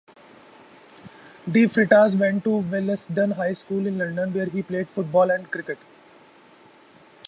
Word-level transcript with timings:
DeFreitas 1.47 2.17
went 2.19 2.43
to 2.43 2.49
Willesden 2.63 3.33
High 3.35 3.53
School, 3.53 3.85
in 3.85 3.99
London, 3.99 4.33
where 4.33 4.47
he 4.47 4.63
played 4.63 4.89
football 4.89 5.29
and 5.29 5.51
cricket. 5.51 5.77